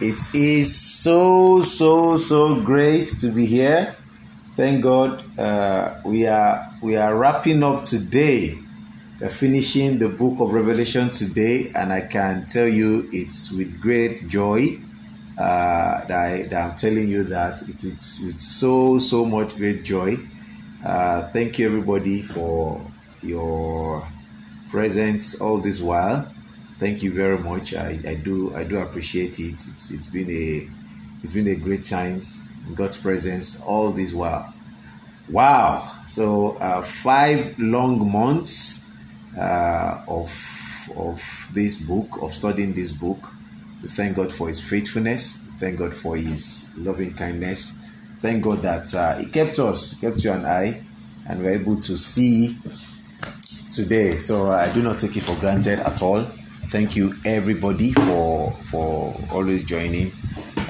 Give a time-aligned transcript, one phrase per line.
[0.00, 3.94] It is so, so, so great to be here.
[4.56, 8.54] Thank God uh, we are we are wrapping up today.
[9.20, 14.24] We're finishing the book of Revelation today, and I can tell you it's with great
[14.28, 14.78] joy
[15.38, 20.16] uh, that, I, that I'm telling you that it's with so so much great joy.
[20.84, 22.84] Uh, thank you everybody for
[23.22, 24.06] your
[24.70, 26.33] presence all this while
[26.84, 27.72] thank you very much.
[27.72, 29.54] I, I do I do appreciate it.
[29.54, 30.68] It's it's been a
[31.22, 32.20] it's been a great time
[32.68, 34.52] in God's presence all this while.
[35.30, 35.90] Wow!
[36.06, 38.92] So uh, five long months
[39.34, 40.30] uh, of
[40.94, 41.22] of
[41.54, 43.32] this book of studying this book.
[43.80, 45.48] We thank God for His faithfulness.
[45.56, 47.82] Thank God for His loving kindness.
[48.18, 50.84] Thank God that uh, He kept us, kept you and I,
[51.26, 52.58] and we're able to see
[53.72, 54.10] today.
[54.16, 56.26] So I do not take it for granted at all
[56.68, 60.10] thank you everybody for for always joining.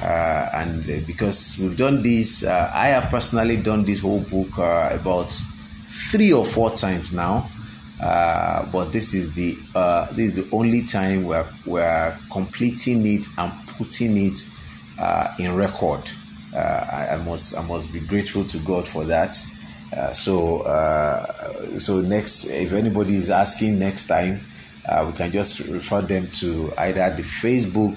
[0.03, 4.59] Uh, and uh, because we've done this uh, i have personally done this whole book
[4.59, 5.31] uh, about
[5.87, 7.49] three or four times now.
[8.03, 13.27] Uh, but this is the uh, this is the only time we're, we're completing it
[13.39, 14.47] and putting it
[15.39, 16.03] in record.
[16.55, 19.35] I, I, must i must be grateful to god for that.
[20.13, 20.63] So
[21.79, 24.41] so next if anybody is asking next time
[24.87, 27.97] uh, we can just refer them to either the Facebook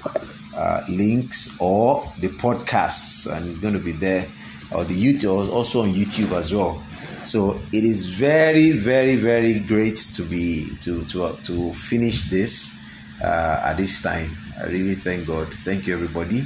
[0.56, 4.26] uh, links or the podcasts, and it's going to be there,
[4.72, 6.82] or the YouTube, also on YouTube as well.
[7.24, 12.80] So it is very, very, very great to be to to uh, to finish this
[13.22, 14.32] uh, at this time.
[14.60, 15.48] I really thank God.
[15.66, 16.44] Thank you, everybody.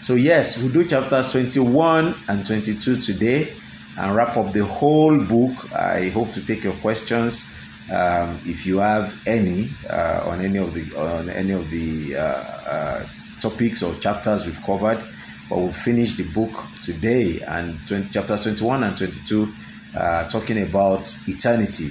[0.00, 3.54] So yes, we'll do chapters twenty-one and twenty-two today,
[3.98, 5.72] and wrap up the whole book.
[5.72, 7.56] I hope to take your questions
[7.90, 12.20] um, if you have any uh, on any of the on any of the uh,
[12.20, 13.06] uh,
[13.40, 15.02] topics or chapters we've covered,
[15.48, 19.52] but we'll finish the book today and 20, chapters 21 and 22
[19.96, 21.88] uh, talking about eternity.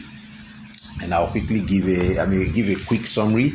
[1.01, 3.51] And I'll quickly give a I mean give a quick summary,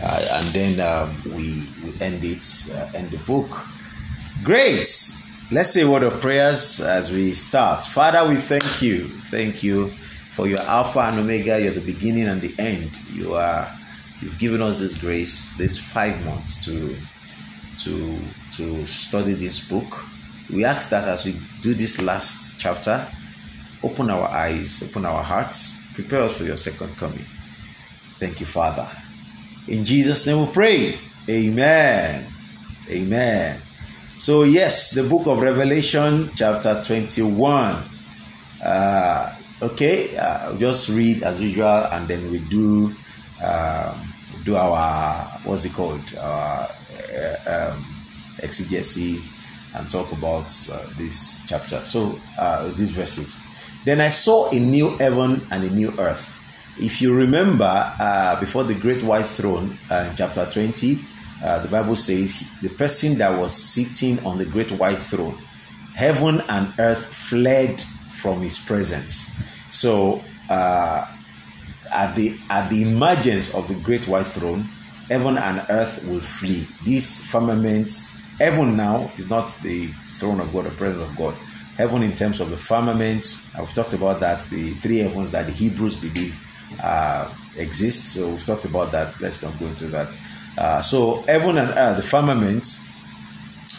[0.00, 3.50] uh, and then um, we we end it uh, end the book.
[4.44, 4.86] Great.
[5.50, 7.84] Let's say a word of prayers as we start.
[7.84, 9.08] Father, we thank you.
[9.08, 9.92] Thank you
[10.38, 12.96] for you are Alpha and Omega, you're the beginning and the end.
[13.12, 13.68] You are
[14.22, 16.94] you've given us this grace, this five months to
[17.80, 18.16] to
[18.52, 20.04] to study this book.
[20.48, 23.04] We ask that as we do this last chapter,
[23.82, 27.26] open our eyes, open our hearts, prepare us for your second coming.
[28.20, 28.86] Thank you, Father.
[29.66, 30.96] In Jesus' name we prayed.
[31.28, 32.24] Amen.
[32.88, 33.60] Amen.
[34.16, 37.82] So, yes, the book of Revelation, chapter 21.
[38.62, 42.94] Uh, okay uh, just read as usual and then we do
[43.42, 44.12] um,
[44.44, 46.68] do our what's it called uh,
[47.48, 47.84] um,
[48.42, 49.36] exegesis
[49.74, 51.76] and talk about uh, this chapter.
[51.84, 53.44] So uh, these verses.
[53.84, 56.34] Then i saw a new heaven and a new earth.
[56.78, 57.64] If you remember
[57.98, 60.94] uh, before the great white throne uh, in chapter 20
[61.40, 65.38] the bible says the person that was sitting on the great white throne
[65.94, 67.80] heaven and earth fled
[68.20, 69.38] from his presence.
[69.70, 71.06] So uh,
[71.94, 74.64] at the at the emergence of the great white throne,
[75.08, 76.66] heaven and earth will flee.
[76.84, 81.34] These firmaments, heaven now is not the throne of God, the presence of God.
[81.76, 85.52] Heaven in terms of the firmaments, I've talked about that, the three heavens that the
[85.52, 86.44] Hebrews believe
[86.82, 88.14] uh, exist.
[88.14, 89.20] So we've talked about that.
[89.20, 90.18] Let's not go into that.
[90.56, 92.66] Uh, so heaven and earth, the firmament,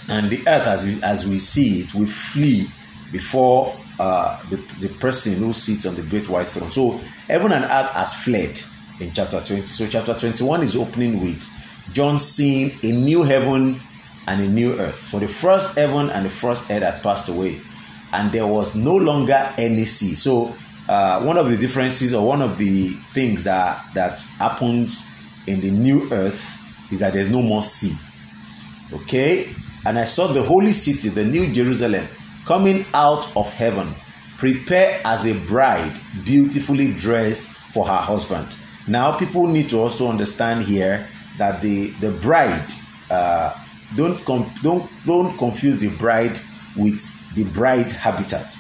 [0.10, 2.68] and the earth as we, as we see it, will flee
[3.12, 6.72] before uh, the, the person who sits on the great white throne.
[6.72, 6.92] So
[7.28, 8.58] heaven and earth has fled
[9.02, 9.66] in chapter 20.
[9.66, 11.46] So chapter 21 is opening with
[11.92, 13.80] John seeing a new heaven
[14.28, 14.98] and a new earth.
[14.98, 17.60] For the first heaven and the first earth had passed away,
[18.14, 20.16] and there was no longer any sea.
[20.16, 20.56] So
[20.88, 25.12] uh, one of the differences or one of the things that that happens
[25.46, 26.58] in the new earth
[26.92, 27.96] is that there's no more sea.
[28.94, 29.54] Okay,
[29.86, 32.08] and I saw the holy city, the new Jerusalem
[32.50, 33.94] coming out of heaven,
[34.40, 35.94] prepare as a bride,
[36.26, 38.58] beautifully dressed for her husband.
[38.88, 41.08] Now, people need to also understand here
[41.38, 42.72] that the the bride
[43.12, 43.54] uh,
[43.96, 46.40] don't com- don't don't confuse the bride
[46.76, 47.00] with
[47.36, 48.52] the bride habitat.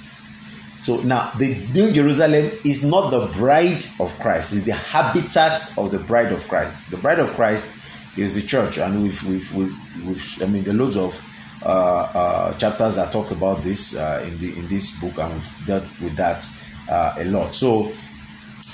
[0.81, 5.89] So now the New Jerusalem is not the bride of Christ; it's the habitat of
[5.89, 6.75] the bride of Christ.
[6.91, 7.73] The bride of Christ
[8.15, 11.25] is the church, and we've we've, we've, we've I mean the loads of
[11.61, 15.65] Uh, uh, chapters that talk about this uh, in the in this book, and we've
[15.65, 16.47] dealt with that
[16.89, 17.53] uh, a lot.
[17.53, 17.91] So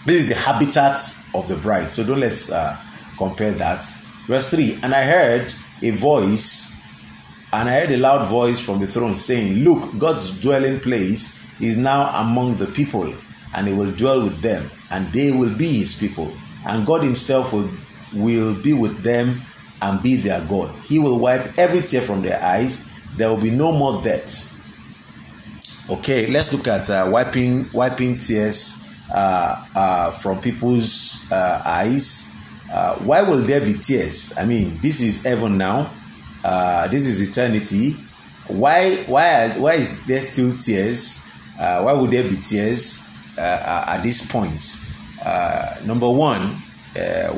[0.06, 0.98] this is the habitat
[1.34, 1.92] of the bride.
[1.92, 2.52] So don't let's
[3.18, 3.84] compare that.
[4.28, 6.76] Verse three, and I heard a voice
[7.56, 11.78] And I heard a loud voice from the throne saying, Look, God's dwelling place is
[11.78, 13.14] now among the people,
[13.54, 16.34] and he will dwell with them, and they will be his people.
[16.66, 17.70] And God himself will,
[18.14, 19.42] will be with them
[19.82, 20.74] and be their God.
[20.84, 22.92] He will wipe every tear from their eyes.
[23.18, 24.52] There will be no more death.
[25.90, 32.36] Okay, let's look at uh, wiping wiping tears uh, uh, from people's uh, eyes.
[32.74, 34.34] Uh, why will there be tears?
[34.36, 35.92] I mean, this is heaven now.
[36.44, 37.92] Uh, this is eternity.
[38.48, 41.24] Why why why is there still tears?
[41.58, 43.08] why would there be tears
[43.38, 44.82] at this point?
[45.86, 46.56] number one,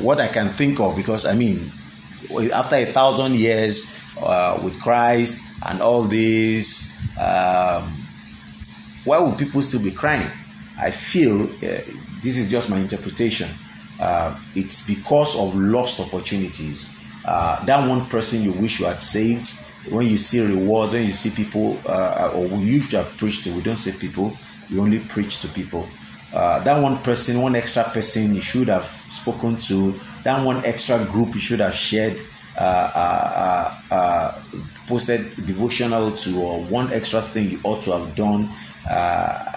[0.01, 1.71] what I can think of because I mean
[2.53, 7.93] after a thousand years uh, with Christ and all this, um,
[9.03, 10.29] why would people still be crying?
[10.79, 11.81] I feel uh,
[12.21, 13.49] this is just my interpretation.
[13.99, 16.95] Uh, it's because of lost opportunities.
[17.25, 19.53] Uh, that one person you wish you had saved,
[19.89, 23.43] when you see rewards, when you see people, uh, or we used to have preached
[23.43, 24.37] to, we don't say people,
[24.69, 25.87] we only preach to people.
[26.33, 29.97] Uh, that one person, one extra person you should have spoken to,
[30.27, 32.17] that one extra group you should have shared,
[32.57, 34.43] uh, uh, uh, uh
[34.85, 38.49] posted devotional to, or one extra thing you ought to have done.
[38.89, 39.53] Uh,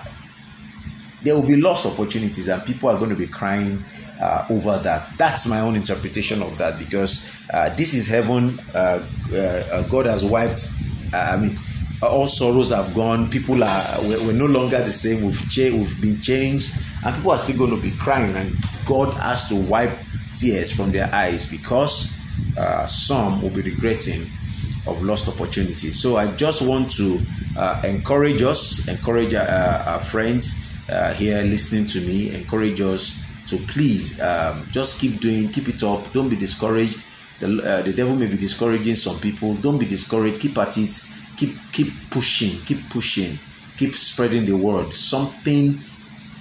[1.25, 3.83] there will be lost opportunities, and people are going to be crying
[4.49, 5.11] over that.
[5.19, 7.37] That's my own interpretation of that because
[7.77, 8.61] this is heaven.
[8.73, 10.67] God has wiped.
[11.13, 11.59] I mean
[12.03, 16.01] all sorrows have gone people are we're, we're no longer the same we've changed we've
[16.01, 16.73] been changed
[17.05, 18.57] and people are still going to be crying and
[18.87, 19.93] god has to wipe
[20.35, 22.17] tears from their eyes because
[22.59, 24.23] uh, some will be regretting
[24.87, 26.01] of lost opportunities.
[26.01, 27.21] So i just want to
[27.57, 33.57] uh, encourage us encourage uh, our friends uh, here listening to me encourage us to
[33.69, 36.11] please um, just keep doing keep it up.
[36.13, 37.05] Don't be discouraged.
[37.41, 39.55] The, uh, the devil may be discouraging some people.
[39.55, 40.41] Don't be discouraged.
[40.41, 41.05] Keep at it.
[41.37, 42.61] Keep keep pushing.
[42.65, 43.39] Keep pushing.
[43.77, 44.93] Keep spreading the word.
[44.95, 45.81] Something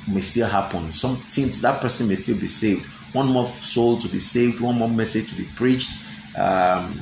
[0.08, 0.92] may still happen.
[0.92, 4.90] Something that person may still be saved one more soul to be saved one more
[4.90, 5.92] message to be preached.
[6.38, 7.00] Um,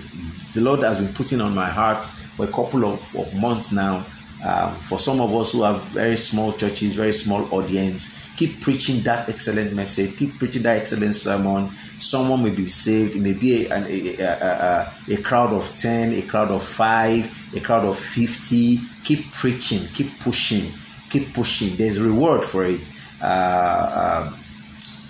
[0.54, 4.06] the lord has been putting on my heart for a couple of, of months now.
[4.44, 9.01] Um, for some of us who have very small churches very small audience keep preaching
[9.01, 11.71] that excellent message keep preaching that excellent sermon.
[11.98, 16.21] Someone may be saved it may be a, a, a, a, crowd of 10 a
[16.21, 20.71] crowd of 5 a crowd of 50 keep preaching keep pushing
[21.09, 21.75] keep pushing.
[21.75, 22.92] There's reward for it.
[23.21, 24.38] Uh, uh,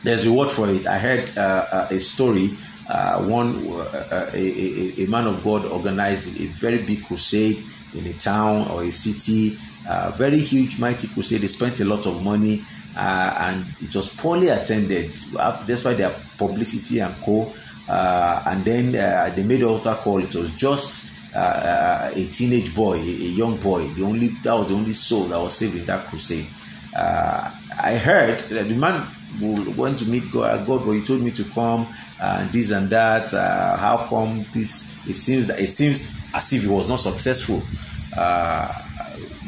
[0.03, 2.49] there's reward for it i heard uh, uh a story
[2.89, 7.61] uh, one uh, a, man of god organized a very big crusade
[7.95, 9.57] in a town or a city
[10.15, 12.61] very huge mighty crusade they spent a lot of money
[12.97, 17.53] uh, and it was poorly attended uh, despite their publicity and co.
[17.87, 20.21] Uh, and then uh, they made altar call.
[20.21, 23.87] It was just uh, uh, a teenage boy, a, a, young boy.
[23.89, 26.47] The only that was the only soul that was saved in that crusade.
[26.95, 29.07] I heard that the man
[29.41, 31.87] went to meet God, God, but he told me to come
[32.21, 33.31] and this and that.
[33.79, 34.97] how come this?
[35.07, 37.61] It seems that it seems as if he was not successful.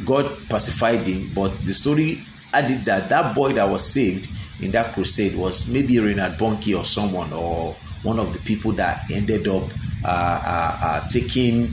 [0.05, 2.19] God pacified him, but the story
[2.53, 4.27] added that that boy that was saved
[4.61, 9.09] in that crusade was maybe Reinhard Bonnke or someone or one of the people that
[9.11, 9.63] ended up
[10.03, 11.69] uh, uh, uh, taking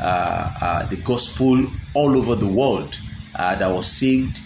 [0.00, 2.98] uh, uh, the gospel all over the world
[3.36, 4.40] uh, that was saved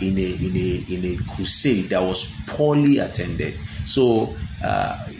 [0.00, 3.54] in a in a in a crusade that was poorly attended.
[3.84, 4.34] So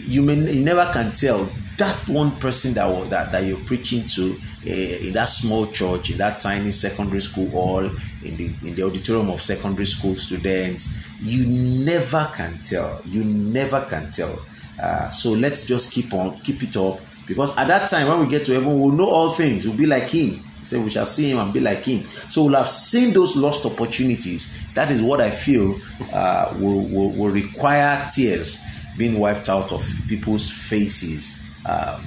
[0.07, 4.07] you may you never can tell that one person that was, that, that you're preaching
[4.07, 8.75] to uh, in that small church in that tiny secondary school hall in the in
[8.75, 11.47] the auditorium of secondary school students you
[11.85, 14.39] never can tell you never can tell
[14.81, 18.29] uh, so let's just keep on keep it up because at that time when we
[18.29, 21.31] get to heaven we'll know all things we'll be like him say we shall see
[21.31, 25.21] him and be like him so we'll have seen those lost opportunities that is what
[25.21, 25.77] i feel
[26.13, 28.65] uh, will, will, will require tears
[28.97, 32.05] being wiped out of people's faces um,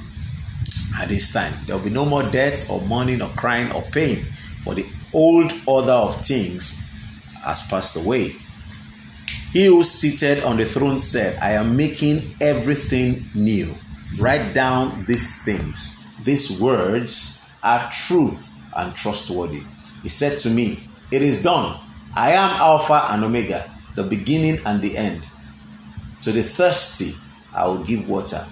[1.00, 1.54] at this time.
[1.66, 4.18] There will be no more death or mourning or crying or pain,
[4.64, 6.88] for the old order of things
[7.44, 8.36] has passed away.
[9.52, 13.74] He who seated on the throne said, I am making everything new.
[14.20, 16.04] Write down these things.
[16.24, 18.38] These words are true
[18.78, 19.64] and trustworthy.
[20.02, 20.80] He said to me,
[21.12, 21.78] It is done.
[22.16, 25.24] I am Alpha and Omega, the beginning and the end.
[26.22, 27.14] To the thirsty,
[27.54, 28.46] I will give water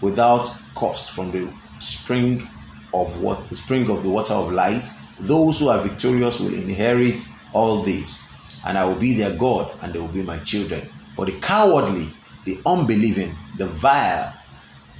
[0.00, 2.46] without cost from the spring
[2.92, 4.90] of what the spring of the water of life.
[5.18, 8.34] Those who are victorious will inherit all this,
[8.66, 10.88] and I will be their God, and they will be my children.
[11.16, 12.08] But the cowardly,
[12.44, 14.34] the unbelieving, the vile,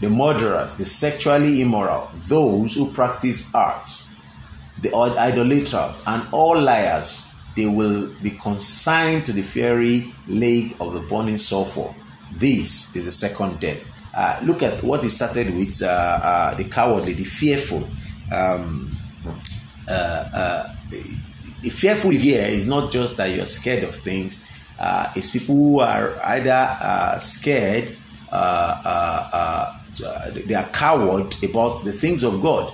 [0.01, 4.16] the murderers, the sexually immoral, those who practice arts,
[4.83, 11.01] the idolaters, and all liars, they will be consigned to the fiery lake of the
[11.01, 11.95] burning sulfur.
[12.33, 13.93] This is the second death.
[14.15, 17.87] Uh, look at what he started with uh, uh, the cowardly, the fearful.
[18.33, 18.91] Um,
[19.89, 20.75] uh, uh,
[21.63, 24.47] the fearful here is not just that you're scared of things,
[24.79, 27.97] uh, it's people who are either scared,
[28.31, 28.37] they
[30.55, 32.73] are coward about the things of God.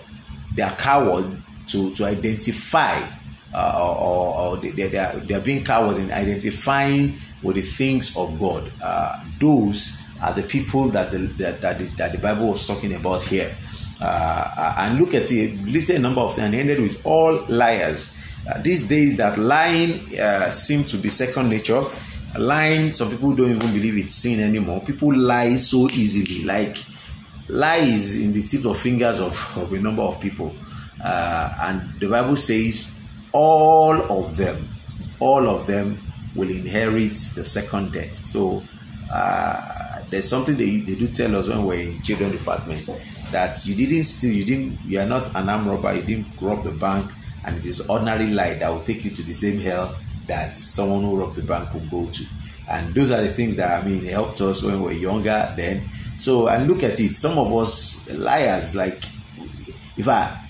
[0.55, 2.95] They are coward to, to identify
[3.55, 8.71] uh, or, or they, they, are, being cowards in identifying with the things of God.
[8.83, 12.95] Uh, those are the people that the, that, that, the, that the Bible was talking
[12.95, 13.55] about here.
[14.01, 18.17] Uh, and look at it, listed a number of things and ended with all liars.
[18.49, 21.83] Uh, these days, that lying uh, seems to be second nature.
[22.39, 24.81] Lying, some people don't even believe it's sin anymore.
[24.81, 26.79] People lie so easily, like
[27.49, 30.55] lies in the tip of fingers of, of a number of people.
[31.03, 34.69] Uh, and the Bible says all of them,
[35.21, 35.99] all of them
[36.35, 38.15] will inherit the second death.
[38.15, 38.63] So
[39.13, 42.89] uh, there's something they, they do tell us when we're in children department
[43.31, 46.63] that you didn't steal, you didn't, you are not an armed robber, you didn't rob
[46.63, 47.11] the bank,
[47.45, 51.03] and it is ordinary lie that will take you to the same hell that someone
[51.03, 52.25] who robbed the bank will go to.
[52.71, 55.89] And those are the things that I mean helped us when we were younger then.
[56.17, 59.03] So and look at it, some of us liars, like
[59.97, 60.42] if I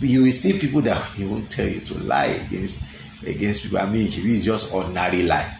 [0.00, 3.78] you will see people that he won't tell you to lie against against people.
[3.78, 5.58] I mean, it's just ordinary lie.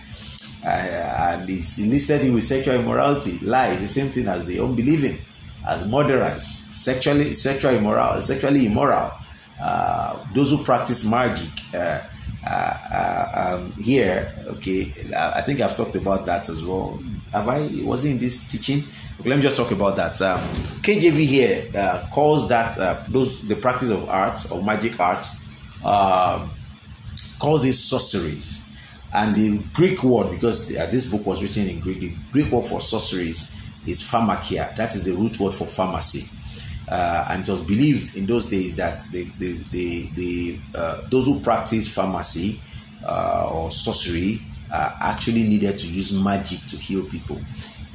[0.64, 3.38] Uh, and it's listed with sexual immorality.
[3.45, 5.19] Lie the same thing as the unbelieving,
[5.66, 9.12] as murderers, sexually sexual immoral, sexually immoral.
[9.61, 11.50] Uh, those who practice magic.
[11.75, 12.00] Uh,
[12.49, 17.02] uh, uh um, here, okay, I think I've talked about that as well.
[17.33, 17.69] Have I?
[17.83, 18.85] Was it in this teaching?
[19.25, 20.20] Let me just talk about that.
[20.20, 20.40] Um,
[20.82, 25.42] KJV here uh, calls that uh, those the practice of arts or magic arts
[25.82, 26.46] uh,
[27.16, 28.68] sorceries,
[29.14, 32.52] and the Greek word because the, uh, this book was written in Greek, the Greek
[32.52, 34.76] word for sorceries is pharmakeia.
[34.76, 36.28] That is the root word for pharmacy.
[36.87, 41.26] Uh, and it was believed in those days that the, the, the, the uh, those
[41.26, 42.61] who practice pharmacy
[43.08, 47.40] or sorcery actually needed to use magic to heal people.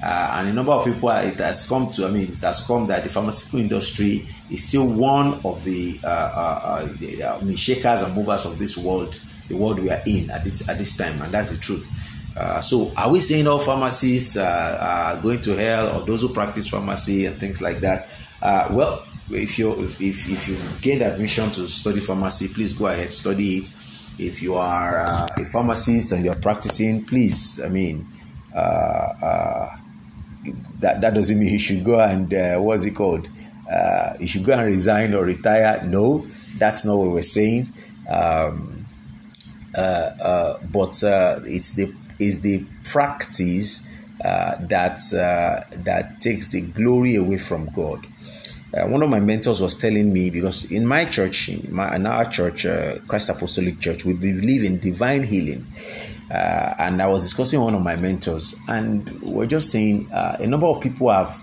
[0.03, 2.87] Uh, and a number of people it has come to i mean it has come
[2.87, 7.55] that the pharmaceutical industry is still one of the, uh, uh, uh the I mean,
[7.55, 10.97] shakers and movers of this world the world we are in at this at this
[10.97, 11.87] time and that's the truth.
[12.35, 16.67] Uh, so are we saying all pharmacists are going to hell or those who practice
[16.67, 18.07] pharmacy and things like that?
[18.41, 22.87] Uh, well if you if, if, if you gained admission to study pharmacy please go
[22.87, 23.71] ahead study it.
[24.17, 24.97] If you are
[25.37, 28.07] a pharmacist and you're practicing please i mean
[30.79, 33.29] that, that doesn't mean he should go and uh, what's it called?
[33.71, 35.81] Uh, he should go and resign or retire.
[35.85, 37.71] No, that's not what we're saying.
[38.09, 38.85] Um,
[39.77, 43.89] uh, uh but uh, it's the is the practice
[44.23, 44.99] uh, that
[45.85, 48.05] that takes the glory away from God.
[48.73, 52.25] one of my mentors was telling me because in my church, in, my, in our
[52.25, 52.65] church,
[53.07, 55.65] Christ Apostolic Church, we believe in divine healing.
[56.31, 60.47] Uh, and I was discussing one of my mentors, and we're just saying uh, a
[60.47, 61.37] number of people have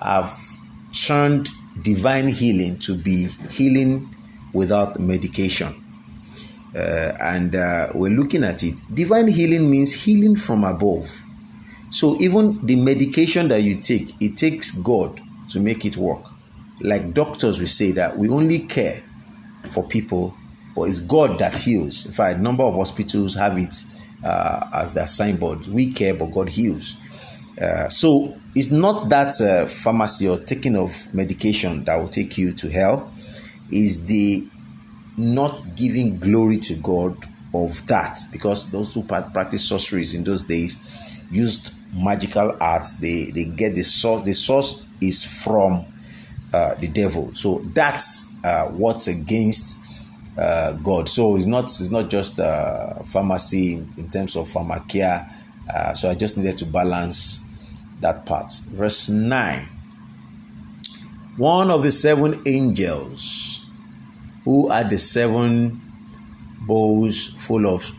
[0.00, 0.32] have
[0.92, 1.48] turned
[1.82, 4.14] divine healing to be healing
[4.52, 5.84] without medication.
[6.74, 8.80] Uh, and uh, we're looking at it.
[8.94, 11.22] Divine healing means healing from above.
[11.90, 16.22] So even the medication that you take, it takes God to make it work.
[16.80, 19.02] Like doctors will say that we only care
[19.72, 20.36] for people,
[20.76, 22.06] but it's God that heals.
[22.06, 23.74] In fact, a number of hospitals have it
[24.24, 25.66] uh, as their signboard.
[25.66, 26.96] We care, but God heals.
[27.60, 32.52] Uh, so it's not that uh, pharmacy or taking of medication that will take you
[32.54, 33.12] to hell.
[33.70, 34.48] Is the
[35.16, 37.16] not giving glory to God
[37.54, 42.94] of that because those who practice sorceries in those days used magical arts.
[42.94, 44.22] They they get the source.
[44.22, 45.86] The source is from
[46.52, 47.32] uh, the devil.
[47.34, 49.84] So that's uh, what's against
[50.40, 51.08] uh, God.
[51.08, 55.30] So it's not it's not just uh, pharmacy in, in, terms of pharmakeia.
[55.68, 57.46] Uh, so I just needed to balance
[58.00, 58.50] that part.
[58.70, 59.68] Verse nine.
[61.36, 63.66] One of the seven angels
[64.44, 65.80] who had the seven
[66.66, 67.90] bowls full of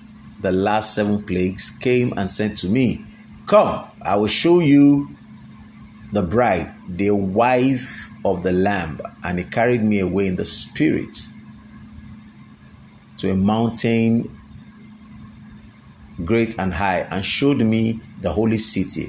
[0.42, 3.06] the last seven plagues came and said to me,
[3.46, 5.16] Come, I will show you
[6.12, 9.00] the bride, the wife of the Lamb.
[9.24, 11.31] And he carried me away in the spirit
[13.22, 14.36] to a mountain
[16.26, 19.08] great and high and showed me the holy city,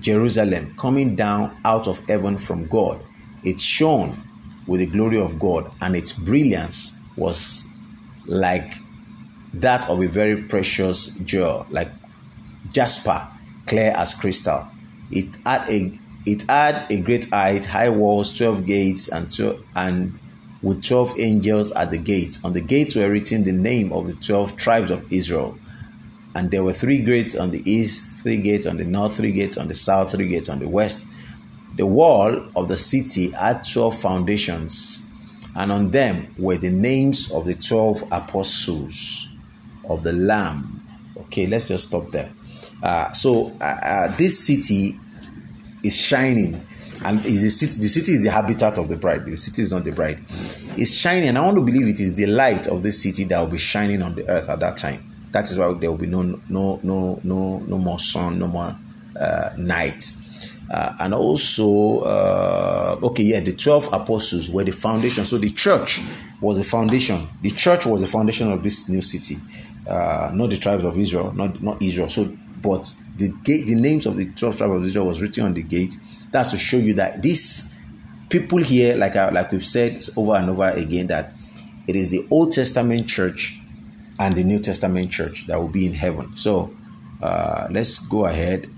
[0.00, 3.02] Jerusalem coming down out of heaven from God.
[3.44, 4.14] It shone
[4.66, 7.64] with the glory of God, and its brilliance was
[8.26, 8.74] like
[9.54, 11.90] that of a very precious jewel, like
[12.72, 13.26] jasper,
[13.66, 14.68] clear as crystal.
[15.10, 20.18] It had a it had a great height, high walls, twelve gates, and two, and
[20.64, 22.44] with twelve angels at the gates.
[22.44, 25.58] On the gates were written the name of the twelve tribes of Israel.
[26.34, 29.56] And there were three gates on the east, three gates on the north, three gates
[29.56, 31.06] on the south, three gates on the west.
[31.76, 35.08] The wall of the city had twelve foundations,
[35.54, 39.28] and on them were the names of the twelve apostles
[39.88, 40.82] of the Lamb.
[41.16, 42.32] Okay, let's just stop there.
[42.82, 44.98] Uh, so uh, uh, this city
[45.82, 46.60] is shining,
[47.04, 47.80] and is the city.
[47.80, 49.24] The city is the habitat of the bride.
[49.24, 50.20] The city is not the bride.
[50.76, 53.40] It's shining, and I want to believe it is the light of the city that
[53.40, 55.10] will be shining on the earth at that time.
[55.32, 58.76] That is why there will be no no no no no more sun, no more
[59.18, 60.14] uh, night.
[60.70, 65.22] Uh, and also, uh, okay, yeah, the 12 apostles were the foundation.
[65.24, 66.00] So the church
[66.40, 67.28] was the foundation.
[67.42, 69.36] The church was the foundation of this new city,
[69.86, 72.08] uh, not the tribes of Israel, not, not Israel.
[72.08, 72.34] So
[72.64, 75.62] but the gate, the names of the 12 tribes of Israel was written on the
[75.62, 75.98] gate.
[76.34, 77.78] That's to show you that these
[78.28, 81.32] people here, like I, like we've said over and over again, that
[81.86, 83.56] it is the Old Testament church
[84.18, 86.34] and the New Testament church that will be in heaven.
[86.34, 86.74] So
[87.22, 88.68] uh, let's go ahead.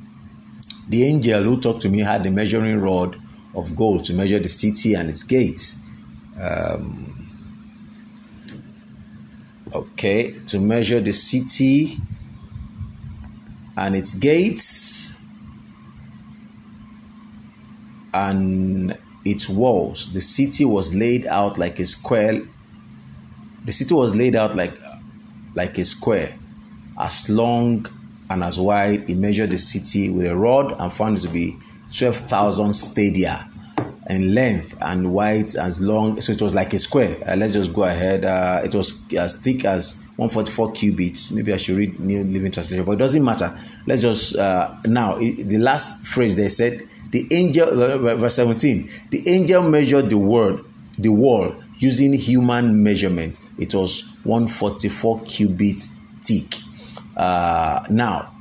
[0.91, 3.19] The angel who talked to me had the measuring rod
[3.55, 5.83] of gold to measure the city and its gates.
[6.39, 7.31] Um,
[9.73, 11.97] okay, to measure the city
[13.79, 15.16] and its gates
[18.17, 20.13] and its walls.
[20.13, 22.43] The city was laid out like a square.
[23.65, 24.75] The city was laid out like
[25.55, 26.39] like a square,
[26.99, 27.87] as long
[28.31, 29.09] and as wide.
[29.09, 31.57] He measured the city with a rod and found it to be
[31.97, 33.51] twelve thousand stadia
[34.09, 36.21] in length and wide as long.
[36.21, 37.17] So it was like a square.
[37.27, 38.25] Uh, let's just go ahead.
[38.25, 41.33] Uh, it was as thick as 144 cubits.
[41.33, 43.59] Maybe I should read New Living Translation, but it doesn't matter.
[43.87, 47.67] Let's just uh, now the last phrase they said the angel
[48.17, 50.65] verse 17 the angel measured the word
[50.99, 53.39] the wall using human measurement.
[53.59, 56.55] It was 144 cubits thick
[57.17, 58.33] uh, now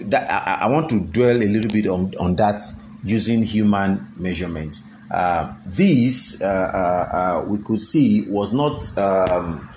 [0.00, 2.60] that I, I, want to dwell a little bit on, on that
[3.04, 4.92] using human measurements.
[5.10, 9.68] Uh, this uh, uh, uh we could see was not um,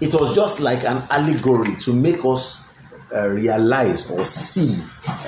[0.00, 2.61] it was just like an allegory to make us
[3.14, 4.76] uh, realize or see.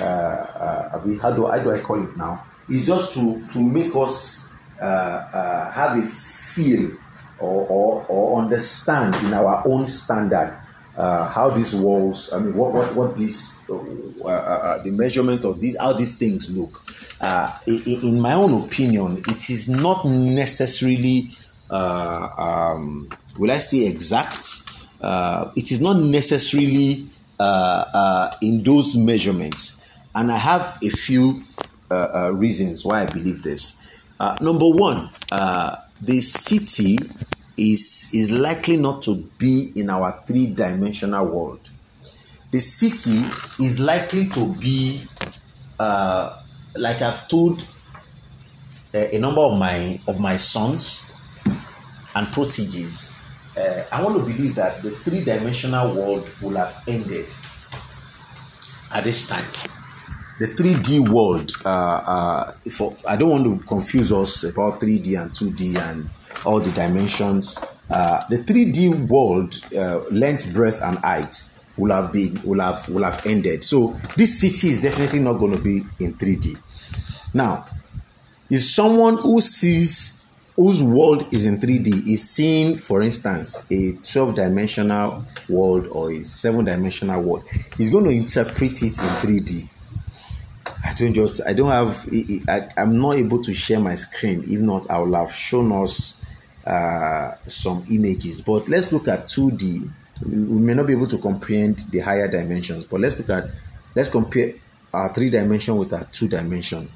[0.01, 2.43] Uh, uh, how, do, how do I call it now?
[2.67, 6.91] It's just to, to make us uh, uh, have a feel
[7.39, 10.57] or, or, or understand in our own standard
[10.95, 16.17] how these walls, I mean, what, what, what this, the measurement of these, how these
[16.17, 16.81] things look.
[17.67, 21.31] In, in, my own opinion, it is not necessarily,
[21.69, 24.71] um, will I say exact?
[25.55, 27.09] it is not necessarily
[28.41, 29.85] in those measurements.
[30.13, 31.43] And I have a few
[31.91, 33.81] uh, uh, reasons why I believe this.
[34.19, 35.09] Uh, number one,
[36.01, 36.97] the city
[37.57, 41.69] is, is likely not to be in our three dimensional world.
[42.51, 43.23] The city
[43.63, 45.03] is likely to be,
[45.79, 47.65] like I've told
[48.93, 51.11] a number of my of my sons
[52.15, 53.14] and proteges
[53.57, 57.27] uh, I want to believe that the three dimensional world will have ended
[58.93, 59.45] at this time.
[60.39, 65.31] The 3D world, uh, uh, for, I don't want to confuse us about 3D and
[65.31, 66.09] 2D and
[66.45, 67.57] all the dimensions.
[67.89, 71.35] Uh, the 3D world, uh, length, breadth, and height
[71.77, 73.63] will have been will have will have ended.
[73.63, 76.57] So this city is definitely not going to be in 3D.
[77.33, 77.65] Now,
[78.49, 80.14] if someone who sees
[80.55, 86.23] whose world is in 3D is seeing, for instance, a 12 dimensional world or a
[86.23, 87.43] 7 dimensional world,
[87.77, 89.69] he's going to interpret it in 3D.
[90.83, 92.07] I don't just, I don't have,
[92.47, 94.43] I, I'm not able to share my screen.
[94.47, 96.25] If not, I will have shown us
[96.65, 98.41] uh, some images.
[98.41, 99.91] But let's look at 2D.
[100.25, 103.51] We may not be able to comprehend the higher dimensions, but let's look at,
[103.93, 104.53] let's compare
[104.93, 106.89] our three dimension with our two dimension.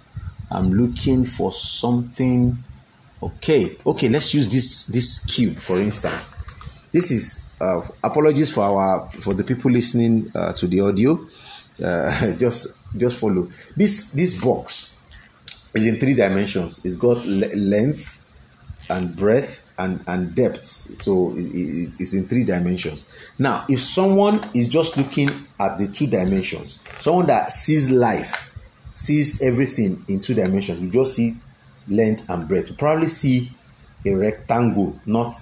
[0.49, 2.57] I'm looking for something
[3.21, 6.35] Okay, okay, let's use this this cube for instance.
[6.91, 11.19] This is uh, apologies for our for the people listening uh, to the audio.
[11.83, 15.01] Uh, just just follow this this box
[15.73, 16.85] is in three dimensions.
[16.85, 18.23] It's got le- length
[18.89, 20.65] and breadth and and depth.
[20.65, 23.13] So it, it's in three dimensions.
[23.37, 25.29] Now, if someone is just looking
[25.59, 28.45] at the two dimensions, someone that sees life
[28.95, 30.81] sees everything in two dimensions.
[30.81, 31.35] You just see
[31.89, 32.69] length and breadth.
[32.69, 33.51] You probably see
[34.05, 35.35] a rectangle, not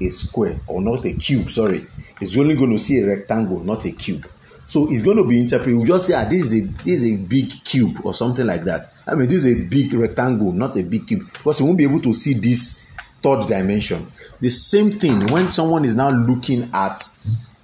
[0.00, 1.50] a square or not a cube.
[1.50, 1.86] Sorry,
[2.18, 4.26] he's only going to see a rectangle, not a cube.
[4.66, 5.78] So it's going to be interpreted.
[5.78, 8.64] You just say, ah, this is a this is a big cube or something like
[8.64, 8.92] that.
[9.06, 11.84] I mean, this is a big rectangle, not a big cube, because you won't be
[11.84, 14.06] able to see this third dimension.
[14.40, 17.00] The same thing when someone is now looking at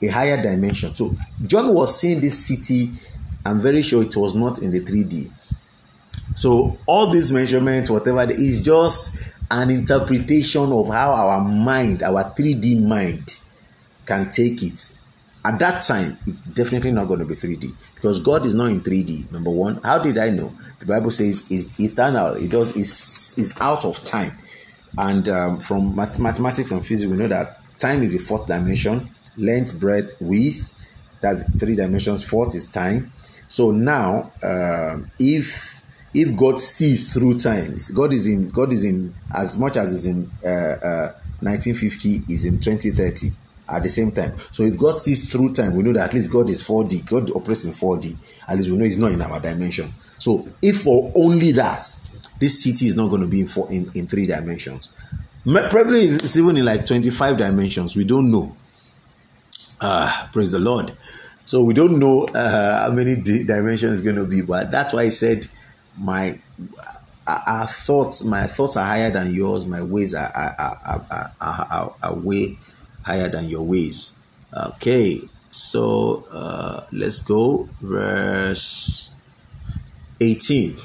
[0.02, 0.94] a higher dimension.
[0.94, 2.90] So John was seeing this city.
[3.44, 5.30] I'm very sure it was not in the 3D.
[6.34, 12.82] So all these measurements, whatever, is just an interpretation of how our mind, our 3D
[12.84, 13.38] mind,
[14.06, 14.94] can take it.
[15.44, 18.80] At that time, it's definitely not going to be 3D because God is not in
[18.80, 19.30] 3D.
[19.32, 20.52] Number one, how did I know?
[20.80, 22.34] The Bible says is eternal.
[22.34, 24.32] It does is is out of time,
[24.96, 29.08] and um, from math- mathematics and physics, we know that time is the fourth dimension.
[29.36, 30.74] Length, breadth, width.
[31.20, 32.24] That's three dimensions.
[32.24, 33.12] Fourth is time.
[33.46, 35.77] So now, um, if
[36.14, 40.06] if God sees through times, God is in God is in as much as is
[40.06, 43.28] in uh, uh, 1950 is in 2030
[43.68, 44.36] at the same time.
[44.50, 47.08] So if God sees through time, we know that at least God is 4D.
[47.08, 48.16] God operates in 4D.
[48.48, 49.92] At least we know He's not in our dimension.
[50.18, 51.84] So if for only that,
[52.40, 54.90] this city is not going to be in four in, in three dimensions.
[55.70, 57.96] Probably it's even in like 25 dimensions.
[57.96, 58.56] We don't know.
[59.80, 60.96] Ah, praise the Lord.
[61.44, 65.02] So we don't know uh, how many dimensions is going to be, but that's why
[65.02, 65.46] I said
[65.98, 66.38] my
[67.26, 69.66] our thoughts my thoughts are higher than yours.
[69.66, 72.58] My ways are are, are, are, are, are way
[73.04, 74.18] higher than your ways.
[74.54, 79.14] Okay so uh, let's go verse
[80.20, 80.76] 18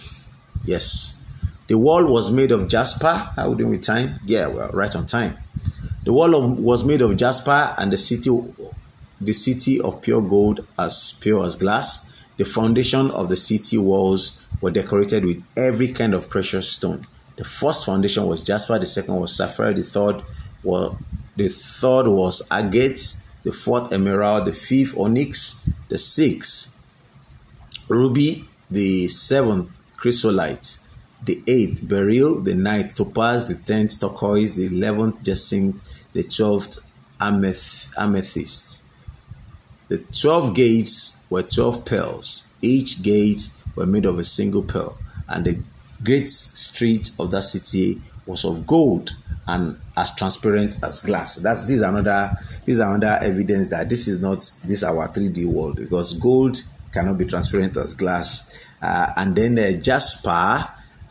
[0.66, 1.24] yes.
[1.68, 3.14] The wall was made of jasper.
[3.14, 4.20] How we doing with time?
[4.26, 5.38] Yeah well right on time.
[6.06, 8.30] The wall of, was made of jasper and the city
[9.22, 14.46] the city of pure gold as pure as glass the foundation of the city walls
[14.62, 17.02] were decorated with every kind of precious stone.
[17.36, 20.24] The first foundation was jasper, the second was sapphire, the third
[20.64, 20.96] was
[21.36, 26.84] the third was agate, the fourth emerald, the fifth onyx, the sixth
[27.90, 30.80] ruby, the seventh chrysolite,
[31.26, 35.82] the eighth beryl, the ninth topaz, the tenth turquoise, the eleventh jacinth,
[36.14, 36.80] the twelfth
[37.20, 38.86] amethyst.
[39.94, 42.48] The twelve gates were twelve pearls.
[42.64, 44.98] Each gate were made of a single pearl,
[45.30, 45.60] and the
[46.04, 49.12] great street of that city was of gold
[49.46, 51.36] and as transparent as glass.
[51.36, 55.46] That's this is another this is another evidence that this is not this our 3D
[55.46, 56.58] world because gold
[56.92, 58.58] cannot be transparent as glass.
[58.82, 60.70] Uh, and then uh, jasper.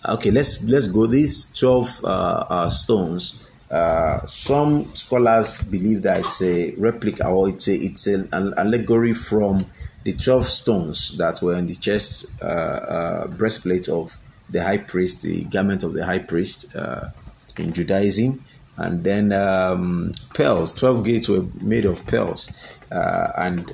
[0.09, 1.07] Okay, let's let's go.
[1.07, 3.45] These 12 uh, uh stones.
[3.72, 9.64] Uh, some scholars believe that it's a replica or it's a it's an allegory from
[10.04, 14.18] the 12 stones that were in the chest uh, uh, breastplate of
[14.50, 17.08] the high priest, the garment of the high priest uh,
[17.56, 18.44] in Judaism.
[18.76, 22.50] And then um, pearls, 12 gates were made of pearls.
[22.90, 23.66] Uh, and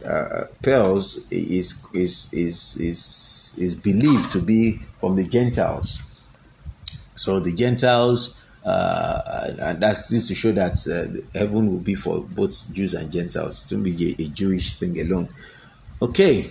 [0.62, 6.00] pearls is, is, is, is, is believed to be from the Gentiles.
[7.14, 10.76] So the Gentiles, uh, and that's just to show that
[11.34, 13.64] heaven will be for both Jews and Gentiles.
[13.64, 15.28] It won't be a, a Jewish thing alone.
[16.02, 16.44] Okay,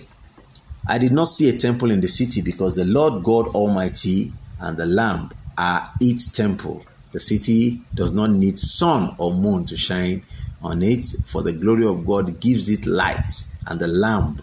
[0.88, 4.76] I did not see a temple in the city because the Lord God Almighty and
[4.76, 6.84] the Lamb are its temple.
[7.12, 10.24] The city does not need sun or moon to shine
[10.60, 13.32] on it, for the glory of God gives it light,
[13.68, 14.42] and the Lamb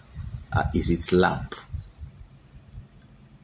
[0.54, 1.54] uh, is its lamp.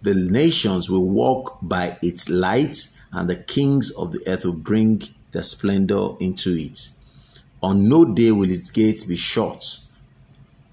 [0.02, 2.76] The nations will walk by its light,
[3.12, 6.90] and the kings of the earth will bring their splendor into it.
[7.62, 9.82] On no day will its gates be shut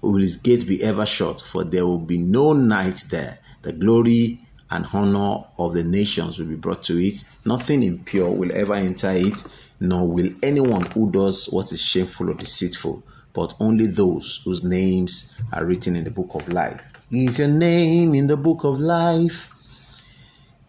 [0.02, 3.38] will its gates be ever shut, for there will be no night there.
[3.62, 7.24] The glory and honor of the nations will be brought to it.
[7.44, 9.44] Nothing impure will ever enter it,
[9.80, 15.40] nor will anyone who does what is shameful or deceitful, but only those whose names
[15.52, 16.82] are written in the book of life.
[17.10, 19.52] Is your name in the book of life?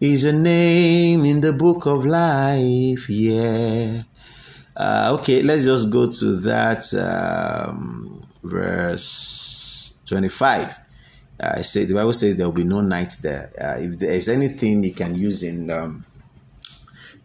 [0.02, 3.08] Is a name in the book of life?
[3.08, 4.02] Yeah.
[4.76, 6.92] Uh, okay, let's just go to that.
[6.92, 10.70] Um, verse 25.
[11.38, 13.52] Uh, I say the Bible says there will be no night there.
[13.56, 16.04] Uh, if there is anything you can use in um,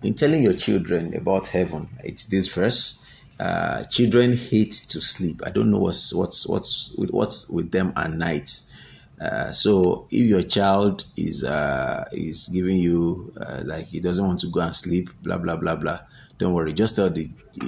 [0.04, 3.04] in telling your children about heaven, it's this verse.
[3.40, 5.42] Uh, children hate to sleep.
[5.44, 8.52] I don't know what's what's what's with what's with them at night.
[9.20, 14.40] Uh, so if your child is uh, is giving you uh, like he doesn't want
[14.40, 16.00] to go and sleep, blah blah blah blah,
[16.38, 16.74] don't worry.
[16.74, 17.28] Just tell the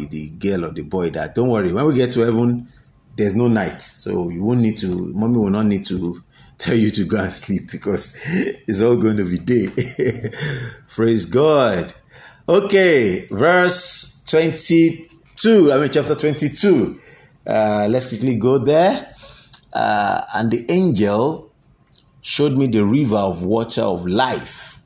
[0.10, 1.74] the girl or the boy that don't worry.
[1.74, 2.68] When we get to heaven,
[3.20, 6.22] there's no night so you won't need to mommy will not need to
[6.58, 8.18] tell you to go and sleep because
[8.68, 9.68] it's all going to be day.
[10.90, 11.94] Praise God.
[12.48, 17.00] Okay, verse 22, I mean, chapter 22.
[17.46, 19.14] Uh, let's quickly go there.
[19.74, 21.52] Uh, and the angel
[22.22, 24.78] showed me the river of water of life,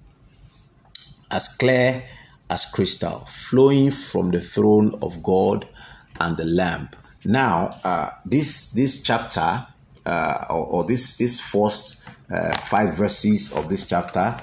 [1.32, 2.04] as clear
[2.50, 5.68] as crystal, flowing from the throne of God
[6.20, 6.90] and the Lamb.
[7.26, 9.66] Now, uh, this this chapter
[10.06, 14.36] uh, or, or, this this first uh, five verses of this chapter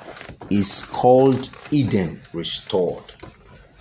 [0.51, 3.05] is called Eden restored.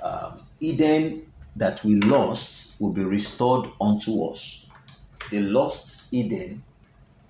[0.03, 4.69] Um, Eden that we lost will be restored unto us.
[5.31, 6.63] The lost Eden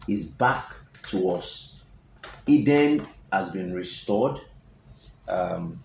[0.08, 0.76] is back
[1.08, 1.84] to us.
[2.48, 4.40] Eden has been restored.
[5.28, 5.80] Um,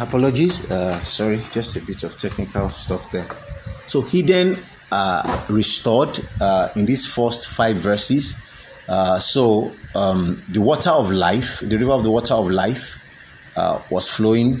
[0.00, 0.70] apologies.
[0.70, 3.26] Uh, sorry, just a bit of technical stuff there.
[3.86, 4.56] So, Eden
[4.90, 8.36] uh, restored uh, in these first five verses.
[8.88, 12.96] Uh, so, um, the water of life, the river of the water of life,
[13.56, 14.56] uh, was flowing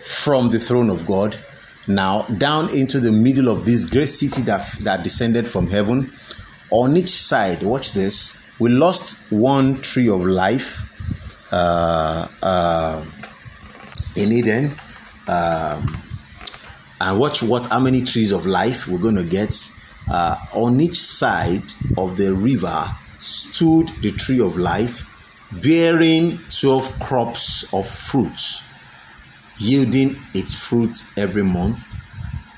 [0.00, 1.36] from the throne of God
[1.86, 6.10] now down into the middle of this great city that, that descended from heaven.
[6.70, 10.84] On each side, watch this, we lost one tree of life
[11.52, 12.28] uh,
[14.18, 14.72] in Eden.
[15.26, 15.86] Um,
[17.00, 19.54] and watch what how many trees of life we're going to get.
[20.10, 21.62] Uh, on each side
[21.96, 22.84] of the river
[23.18, 25.04] stood the tree of life,
[25.62, 28.64] bearing 12 crops of fruits,
[29.58, 31.94] yielding its fruit every month,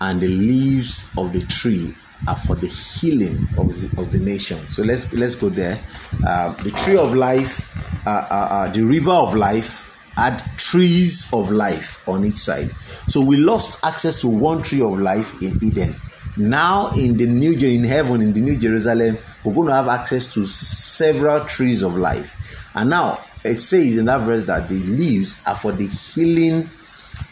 [0.01, 1.93] and the leaves of the tree
[2.29, 4.59] are for the healing of the, of the nation.
[4.71, 5.79] So let's let's go there.
[6.25, 9.90] Uh, the tree of life, uh, uh, uh the river of life
[10.21, 12.71] had trees of life on each side.
[13.09, 15.95] So we lost access to one tree of life in Eden.
[16.37, 20.33] Now in the new in heaven, in the new Jerusalem, we're going to have access
[20.35, 22.37] to several trees of life.
[22.75, 26.69] And now it says in that verse that the leaves are for the healing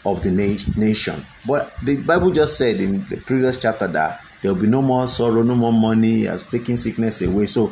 [0.07, 1.25] of the nation.
[1.47, 5.07] But the Bible just said in the previous chapter that there will be no more
[5.09, 7.47] sorrow, no more money, has taken sickness away.
[7.47, 7.67] So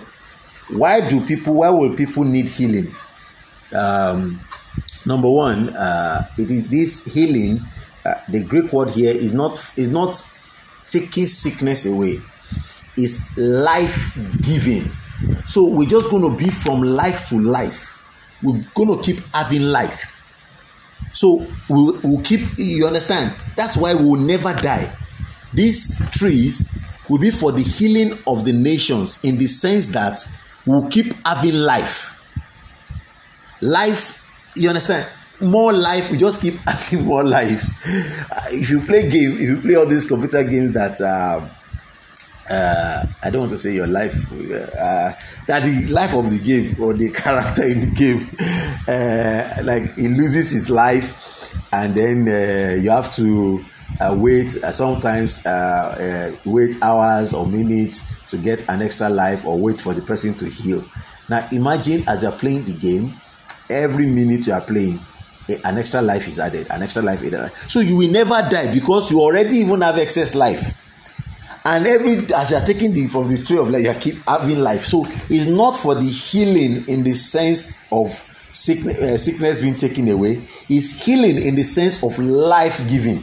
[0.70, 2.94] why do people, why will people need healing?
[3.74, 4.40] Um,
[5.06, 7.60] Number one, uh, it is this healing.
[8.04, 10.20] Uh, the Greek word here is not is not
[10.88, 12.18] taking sickness away.
[12.96, 14.82] It's life giving.
[15.46, 18.02] So we're just going to be from life to life.
[18.42, 20.12] We're going to keep having life.
[21.12, 22.40] So we'll, we'll keep.
[22.56, 23.34] You understand?
[23.56, 24.92] That's why we'll never die.
[25.54, 26.76] These trees
[27.08, 30.18] will be for the healing of the nations in the sense that
[30.66, 32.12] we'll keep having life.
[33.62, 34.25] Life
[34.56, 35.06] you understand?
[35.40, 37.62] More life we just keep having more life.
[38.32, 41.46] Uh, if you play game if you play all these computer games that uh,
[42.48, 45.12] uh, I don't want to say your life uh,
[45.46, 48.20] that the life of the game or the character in the game
[48.88, 51.22] uh, like he loses his life
[51.72, 53.64] and then uh, you have to
[54.12, 55.44] wait sometimes
[56.44, 60.48] wait hours or minutes to get an extra life or wait for the person to
[60.48, 60.84] heal.
[61.28, 63.12] Now imagine as you're playing the game
[63.70, 64.98] every minute you are playing
[65.64, 67.52] an extra life is added an extra life is added.
[67.68, 70.82] So you will never die because you already even have excess life.
[71.64, 74.60] And every as you are taking the from the tree of life you keep having
[74.60, 74.84] life.
[74.84, 78.08] So it's not for the healing in the sense of
[78.52, 80.42] sickness, uh, sickness being taken away.
[80.68, 83.20] It's healing in the sense of life giving.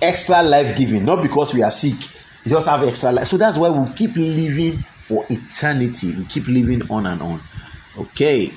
[0.00, 1.04] Extra life giving.
[1.04, 2.10] Not because we are sick.
[2.44, 3.26] We just have extra life.
[3.26, 6.14] So that's why we keep living for eternity.
[6.16, 7.40] We keep living on and on.
[7.98, 8.50] Okay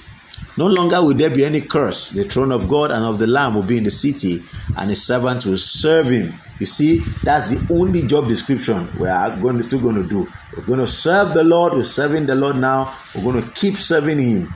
[0.58, 2.12] no longer will there be any curse.
[2.12, 4.44] The throne of God and of the Lamb will be in the city,
[4.78, 6.34] and his servants will serve him.
[6.60, 10.26] You see, that's the only job description we are going to, still going to do.
[10.56, 11.74] We're going to serve the Lord.
[11.74, 12.98] We're serving the Lord now.
[13.14, 14.48] We're going to keep serving Him,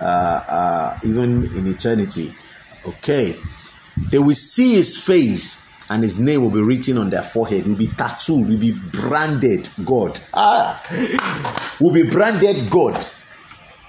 [0.00, 0.04] uh,
[0.48, 2.32] uh, even in eternity.
[2.86, 3.36] Okay,
[4.10, 7.76] they will see His face, and his name will be written on their forehead, will
[7.76, 10.18] be tattooed, will be branded God.
[10.32, 10.82] Ah,
[11.80, 13.04] will be branded God.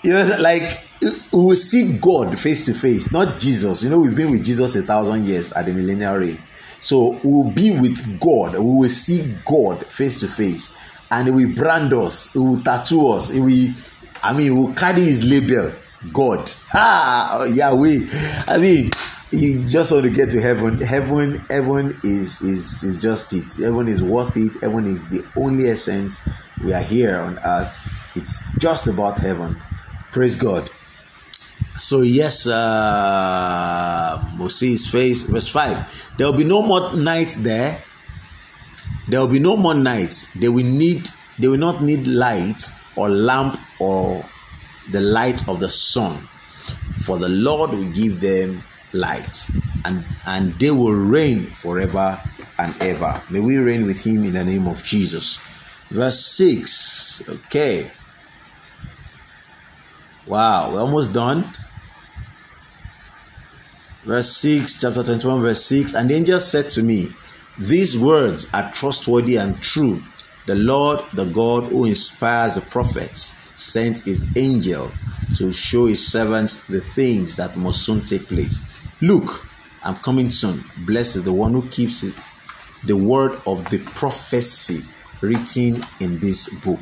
[0.03, 0.85] You know, like
[1.31, 3.83] we will see God face to face, not Jesus.
[3.83, 6.37] You know, we've been with Jesus a thousand years at the millennial reign.
[6.79, 8.53] So we'll be with God.
[8.53, 10.77] We will see God face to face,
[11.11, 12.33] and He will brand us.
[12.33, 13.29] He will tattoo us.
[13.29, 13.73] He will,
[14.23, 15.71] I mean, He will carry His label,
[16.13, 16.51] God.
[16.73, 17.99] Ah, Yahweh.
[18.47, 18.89] I mean,
[19.31, 20.79] you just want to get to heaven.
[20.79, 23.63] Heaven, heaven is is is just it.
[23.63, 24.51] Heaven is worth it.
[24.61, 26.27] Heaven is the only essence.
[26.63, 27.75] We are here on earth.
[28.15, 29.55] It's just about heaven.
[30.11, 30.69] Praise God.
[31.77, 35.23] So yes, uh, we'll see his face.
[35.23, 36.13] Verse five.
[36.17, 37.81] There will be no more night there.
[39.07, 40.29] There will be no more night.
[40.35, 41.09] They will need.
[41.39, 44.23] They will not need light or lamp or
[44.91, 46.17] the light of the sun,
[46.97, 48.61] for the Lord will give them
[48.93, 49.49] light,
[49.85, 52.21] and and they will reign forever
[52.59, 53.19] and ever.
[53.31, 55.39] May we reign with Him in the name of Jesus.
[55.89, 57.27] Verse six.
[57.27, 57.89] Okay.
[60.27, 61.43] Wow, we're almost done
[64.03, 65.93] verse 6, chapter 21, verse 6.
[65.93, 67.07] And the angel said to me,
[67.57, 70.01] These words are trustworthy and true.
[70.45, 74.91] The Lord, the God who inspires the prophets, sent his angel
[75.37, 78.61] to show his servants the things that must soon take place.
[79.01, 79.47] Look,
[79.83, 80.63] I'm coming soon.
[80.85, 82.01] Blessed is the one who keeps
[82.83, 84.81] the word of the prophecy
[85.21, 86.79] written in this book.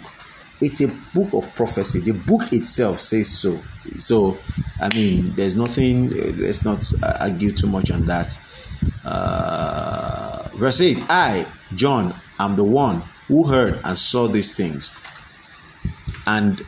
[0.61, 1.99] It's a book of prophecy.
[1.99, 3.59] The book itself says so.
[3.99, 4.37] So,
[4.79, 6.85] I mean, there's nothing, let's not
[7.19, 8.39] argue too much on that.
[9.03, 14.95] Uh, verse 8 I, John, am the one who heard and saw these things.
[16.27, 16.59] And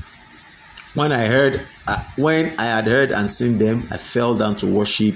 [0.96, 4.68] when I heard, uh, when I had heard and seen them, I fell down to
[4.68, 5.16] worship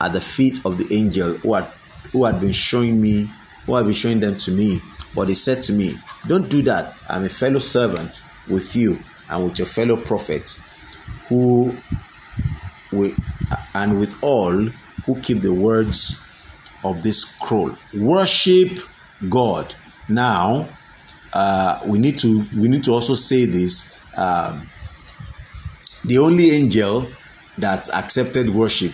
[0.00, 1.64] at the feet of the angel who had,
[2.12, 3.30] who had been showing me,
[3.66, 4.80] who had been showing them to me.
[5.14, 7.00] But he said to me, Don't do that.
[7.08, 8.98] I'm a fellow servant with you
[9.30, 10.60] and with your fellow prophets
[11.28, 11.76] who
[12.92, 13.14] we,
[13.74, 14.52] and with all
[15.06, 16.26] who keep the words
[16.84, 17.72] of this scroll.
[17.94, 18.70] Worship
[19.28, 19.74] God.
[20.08, 20.68] Now,
[21.32, 23.98] uh, we need to we need to also say this.
[24.16, 24.68] Um,
[26.04, 27.06] the only angel
[27.58, 28.92] that accepted worship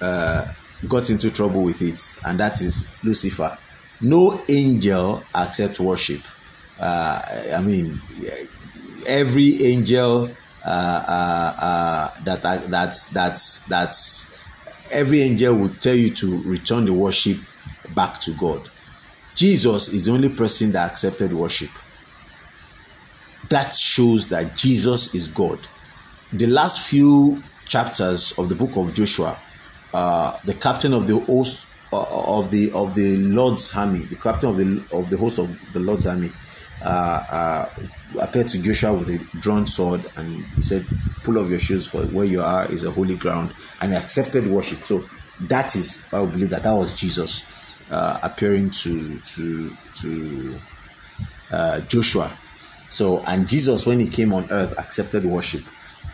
[0.00, 0.46] uh,
[0.88, 3.58] got into trouble with it, and that is Lucifer.
[4.04, 6.20] No angel accepts worship.
[6.78, 7.20] Uh,
[7.56, 8.00] I mean,
[9.06, 10.30] every angel
[10.64, 14.38] uh, uh, uh, that that's that's that's
[14.92, 17.38] every angel will tell you to return the worship
[17.94, 18.70] back to God.
[19.34, 21.70] Jesus is the only person that accepted worship.
[23.48, 25.58] That shows that Jesus is God.
[26.32, 29.38] The last few chapters of the book of Joshua,
[29.92, 34.56] uh, the captain of the host of the of the Lord's army, the captain of
[34.56, 36.30] the of the host of the Lord's army,
[36.82, 37.68] uh, uh,
[38.20, 40.84] appeared to Joshua with a drawn sword and he said,
[41.22, 43.52] Pull off your shoes, for where you are is a holy ground.
[43.80, 44.80] And he accepted worship.
[44.80, 45.04] So
[45.42, 47.50] that is, I believe that that was Jesus
[47.90, 50.54] uh, appearing to to to
[51.52, 52.30] uh, Joshua.
[52.88, 55.64] So, and Jesus, when he came on earth, accepted worship.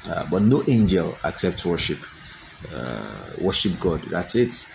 [0.09, 1.99] Uh, but no angel accepts worship.
[2.75, 4.01] Uh, worship God.
[4.03, 4.73] That's it.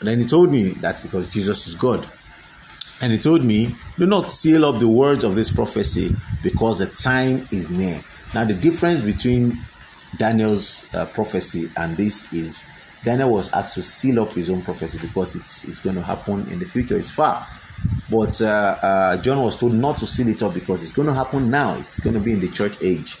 [0.00, 2.06] And then he told me that's because Jesus is God.
[3.00, 6.86] And he told me, Do not seal up the words of this prophecy because the
[6.86, 8.00] time is near.
[8.34, 9.58] Now, the difference between
[10.18, 12.68] Daniel's uh, prophecy and this is
[13.02, 16.40] Daniel was asked to seal up his own prophecy because it's, it's going to happen
[16.48, 17.46] in the future, it's far.
[18.10, 21.14] But uh, uh, John was told not to seal it up because it's going to
[21.14, 23.16] happen now, it's going to be in the church age.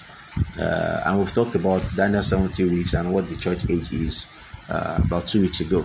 [0.58, 4.32] Uh, and we've talked about Daniel 70 weeks and what the church age is
[4.68, 5.84] uh, about two weeks ago.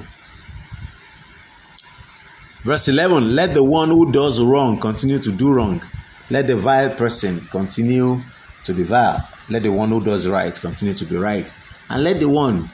[2.63, 5.81] Verse 11 Let the one who does wrong continue to do wrong.
[6.29, 8.21] Let the vile person continue
[8.63, 9.27] to be vile.
[9.49, 11.53] Let the one who does right continue to be right.
[11.89, 12.69] And let the one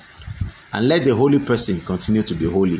[0.73, 2.79] and let the holy person continue to be holy.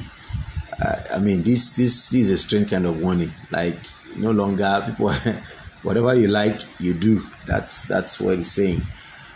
[0.79, 3.31] Uh, I mean, this this this is a strange kind of warning.
[3.51, 3.77] Like
[4.17, 5.11] no longer people,
[5.83, 7.21] whatever you like, you do.
[7.45, 8.81] That's that's what it's saying.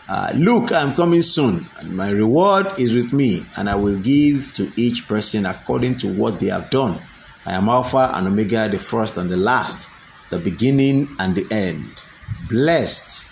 [0.10, 4.54] Uh, Look, I'm coming soon, and my reward is with me, and I will give
[4.56, 7.00] to each person according to what they have done.
[7.46, 9.90] I am Alpha and Omega, the first and the last,
[10.30, 12.04] the beginning and the end.
[12.48, 13.28] Blessed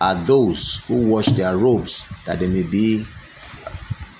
[0.00, 3.04] are those who wash their robes, that they may be,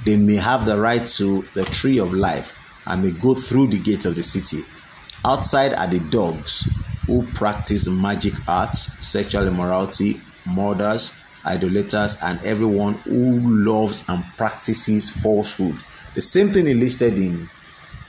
[0.05, 3.79] they may have the right to the tree of life, and may go through the
[3.79, 4.63] gates of the city.
[5.25, 6.69] Outside are the dogs
[7.07, 11.15] who practice magic arts, sexual immorality, murders,
[11.47, 15.77] idolaters, and everyone who loves and practices falsehood.
[16.15, 17.49] The same thing listed in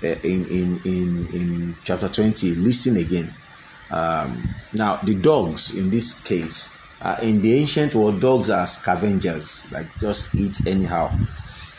[0.04, 2.56] uh, in, in, in, in chapter 20.
[2.56, 3.34] Listen again.
[3.92, 4.42] Um,
[4.74, 9.88] now, the dogs in this case, uh, in the ancient world, dogs are scavengers, like
[10.00, 11.12] just eat anyhow.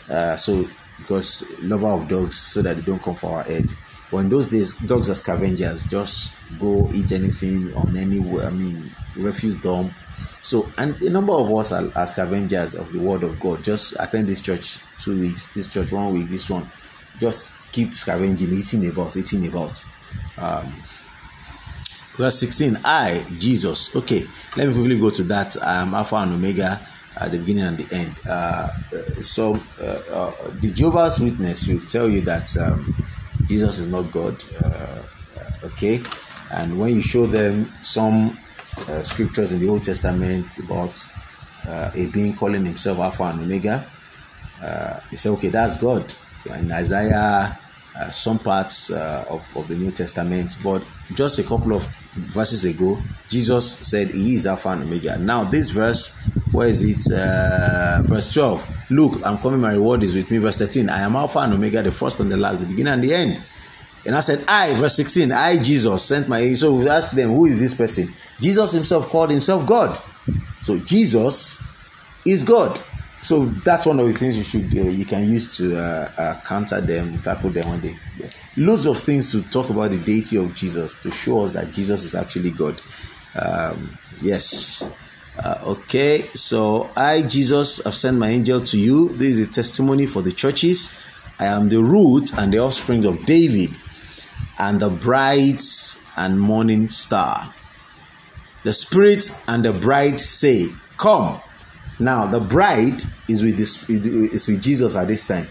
[0.09, 0.65] Uh, so,
[0.99, 3.65] because lover of dogs, so that they don't come for our head.
[4.09, 8.89] But in those days, dogs are scavengers, just go eat anything on any, I mean,
[9.17, 9.91] refuse dump.
[10.41, 13.63] So, and a number of us are, are scavengers of the word of God.
[13.63, 16.65] Just attend this church two weeks, this church one week, this one.
[17.19, 19.83] Just keep scavenging, eating about, eating about.
[20.37, 20.73] Um,
[22.17, 23.95] verse 16 i jesus.
[23.95, 24.23] Okay
[24.55, 26.79] let me quickly go to that um, alpha and omega
[27.19, 28.15] at the beginning and the end.
[28.27, 28.69] Uh,
[29.21, 32.93] so uh, uh, the jehovah's witness will tell you that um,
[33.45, 35.01] jesus is not god uh,
[35.63, 35.99] okay?
[36.53, 38.37] And when you show them some
[38.87, 41.03] uh, scriptures in the old testament about
[41.67, 43.85] uh, a being calling himself alpha and omega
[45.11, 46.13] you say okay that's god
[46.45, 47.57] in isaiah
[47.99, 50.85] uh, some parts uh, of, of the New Testament, but
[51.15, 55.17] just a couple of verses ago, Jesus said He is Alpha and Omega.
[55.17, 56.15] Now, this verse,
[56.51, 57.11] where is it?
[57.11, 58.91] Uh, verse 12.
[58.91, 60.37] Look, I'm coming, my reward is with me.
[60.37, 60.89] Verse 13.
[60.89, 63.41] I am Alpha and Omega, the first and the last, the beginning and the end.
[64.05, 66.53] And I said, I, verse 16, I, Jesus, sent my.
[66.53, 68.13] So we asked them, who is this person?
[68.39, 69.99] Jesus himself called himself God.
[70.61, 71.63] So Jesus
[72.25, 72.79] is God
[73.21, 76.41] so that's one of the things you should uh, you can use to uh, uh,
[76.45, 77.95] counter them, tackle them when they.
[78.17, 78.27] Yeah.
[78.57, 82.03] Loads of things to talk about the deity of Jesus to show us that Jesus
[82.03, 82.79] is actually God.
[83.39, 83.89] Um,
[84.21, 84.97] yes.
[85.37, 89.09] Uh, okay, so I, Jesus, have sent my angel to you.
[89.09, 90.99] This is a testimony for the churches.
[91.39, 93.69] I am the root and the offspring of David,
[94.57, 95.61] and the bright
[96.17, 97.53] and morning star.
[98.63, 101.39] The Spirit and the bride say, Come.
[101.99, 105.47] Now, the bride is with, this, is with Jesus at this time.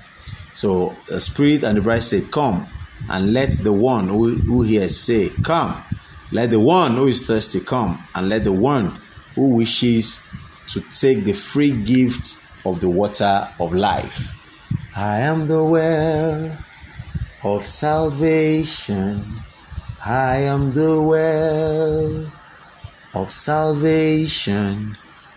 [0.54, 2.66] So the Spirit and the bride say, Come,
[3.10, 5.82] and let the one who, who hears say, Come.
[6.32, 8.92] Let the one who is thirsty come, and let the one
[9.36, 10.26] who wishes
[10.68, 14.32] to take the free gift of the water of life.
[14.96, 16.58] I am the well
[17.44, 19.22] of salvation.
[20.04, 22.26] I am the well
[23.14, 24.96] of salvation.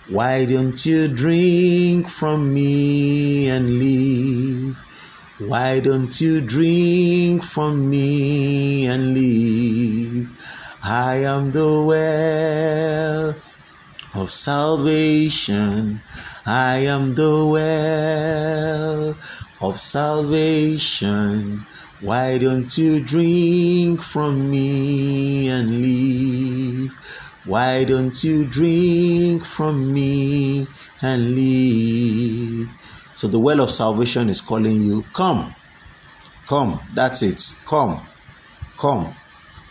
[0.10, 4.80] Why don't you drink from me and live?
[5.38, 10.28] Why don't you drink from me and live?
[10.84, 13.36] I am the well
[14.16, 16.02] of salvation.
[16.44, 19.16] I am the well
[19.62, 21.68] of salvation.
[22.02, 27.09] Why don't you drink from me and live?
[27.50, 30.68] Why don't you drink from me
[31.02, 32.70] and live?
[33.16, 35.56] So the well of salvation is calling you, come,
[36.46, 38.02] come, that's it, come,
[38.78, 39.16] come,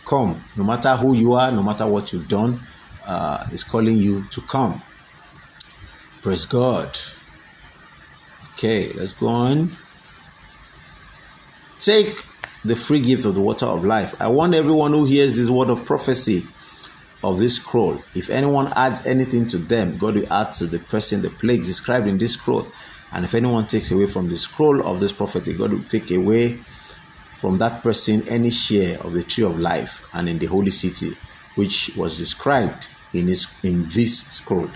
[0.05, 0.41] come.
[0.57, 2.59] No matter who you are, no matter what you've done,
[3.07, 4.81] uh, is calling you to come.
[6.21, 6.89] Praise God.
[8.55, 9.71] Okay, let's go on.
[11.79, 12.25] Take
[12.65, 14.21] the free gift of the water of life.
[14.21, 16.45] I want everyone who hears this word of prophecy
[17.23, 18.01] of this scroll.
[18.15, 22.07] If anyone adds anything to them, God will add to the person the plagues described
[22.07, 22.67] in this scroll.
[23.11, 26.53] And if anyone takes away from the scroll of this prophecy, God will take away
[27.35, 31.11] from that person any share of the tree of life and in the holy city,
[31.55, 34.69] which was described in this, in this scroll.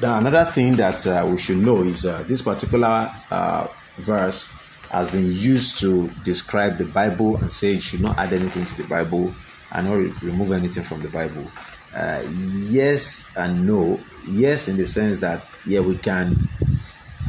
[0.00, 3.66] Now, another thing that uh, we should know is uh, this particular uh,
[3.96, 4.54] verse
[4.90, 8.82] has been used to describe the Bible and say it should not add anything to
[8.82, 9.34] the Bible
[9.72, 11.50] and not re- remove anything from the Bible.
[11.94, 12.22] Uh,
[12.66, 13.98] yes and no.
[14.26, 16.36] Yes, in the sense that yeah, we can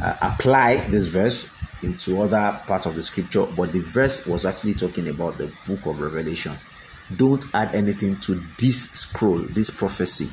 [0.02, 4.74] uh, apply this verse into other parts of the scripture, but the verse was actually
[4.74, 6.52] talking about the book of Revelation.
[7.16, 10.28] Don't add anything to this scroll, this prophecy.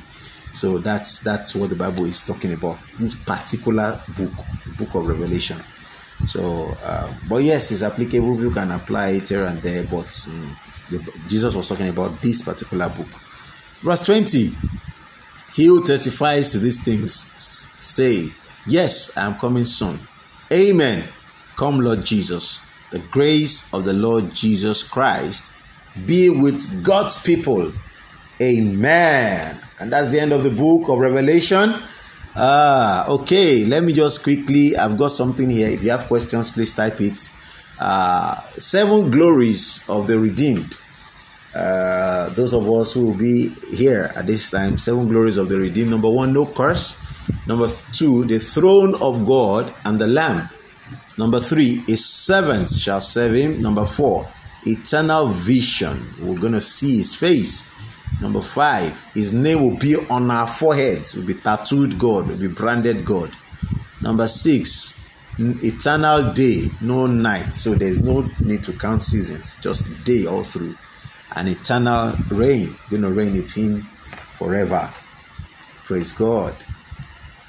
[0.52, 2.78] So that's that's what the Bible is talking about.
[2.96, 4.32] This particular book,
[4.78, 5.58] book of Revelation.
[6.24, 8.40] So, uh, but yes, it's applicable.
[8.40, 10.56] You can apply it here and there, but um,
[11.28, 13.08] Jesus was talking about this particular book.
[13.80, 14.52] Verse 20
[15.54, 17.14] He who testifies to these things
[17.78, 18.28] say,
[18.66, 19.98] Yes, I am coming soon.
[20.52, 21.04] Amen.
[21.56, 22.64] Come, Lord Jesus.
[22.90, 25.52] The grace of the Lord Jesus Christ
[26.06, 27.72] be with God's people.
[28.40, 29.60] Amen.
[29.80, 31.74] And that's the end of the book of Revelation.
[32.34, 33.64] Ah, okay.
[33.64, 34.76] Let me just quickly.
[34.76, 35.68] I've got something here.
[35.68, 37.30] If you have questions, please type it
[37.80, 40.76] uh, seven glories of the redeemed.
[41.54, 45.58] Uh, those of us who will be here at this time, seven glories of the
[45.58, 45.90] redeemed.
[45.90, 47.02] Number one, no curse.
[47.46, 50.48] Number two, the throne of God and the Lamb.
[51.16, 53.62] Number three, his servants shall serve him.
[53.62, 54.28] Number four,
[54.66, 55.98] eternal vision.
[56.20, 57.74] We're going to see his face.
[58.20, 62.48] Number five, his name will be on our foreheads, will be tattooed God, will be
[62.48, 63.30] branded God.
[64.00, 65.07] Number six,
[65.38, 67.54] eternal day, no night.
[67.54, 70.76] So there's no need to count seasons, just day all through.
[71.36, 73.82] An eternal reign, going to reign with him
[74.34, 74.90] forever.
[75.84, 76.54] Praise God.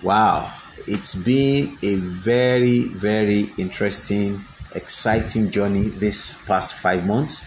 [0.04, 0.54] Wow.
[0.88, 4.42] It's been a very, very interesting,
[4.76, 7.44] exciting journey this past five months.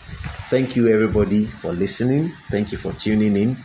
[0.51, 2.28] Thank you, everybody, for listening.
[2.51, 3.57] Thank you for tuning in.